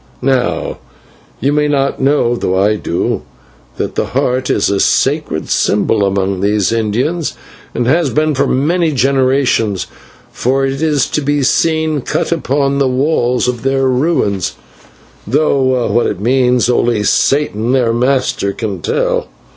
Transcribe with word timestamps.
"Now, 0.23 0.79
you 1.39 1.53
may 1.53 1.67
not 1.67 2.01
know, 2.01 2.35
though 2.35 2.57
I 2.57 2.75
do, 2.75 3.21
that 3.77 3.93
the 3.93 4.07
heart 4.17 4.49
is 4.49 4.67
a 4.71 4.79
sacred 4.79 5.47
symbol 5.47 6.03
among 6.03 6.41
these 6.41 6.71
Indians, 6.71 7.35
and 7.75 7.85
has 7.85 8.09
been 8.09 8.33
for 8.33 8.47
many 8.47 8.93
generations, 8.93 9.85
for 10.31 10.65
it 10.65 10.81
is 10.81 11.05
to 11.11 11.21
be 11.21 11.43
seen 11.43 12.01
cut 12.01 12.31
upon 12.31 12.79
the 12.79 12.87
walls 12.87 13.47
of 13.47 13.61
their 13.61 13.87
ruins, 13.87 14.55
though 15.27 15.61
what 15.91 16.07
it 16.07 16.19
means 16.19 16.67
only 16.67 17.03
Satan, 17.03 17.71
their 17.71 17.93
master, 17.93 18.53
can 18.53 18.81
tell. 18.81 19.27